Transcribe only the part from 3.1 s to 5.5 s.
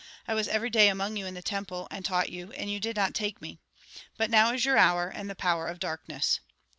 take me. But now is your hour, and the